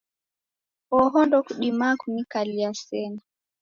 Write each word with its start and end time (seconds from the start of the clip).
Oho 0.99 1.17
ndokudimaa 1.25 1.93
kunikalia 2.01 2.69
sena. 2.85 3.21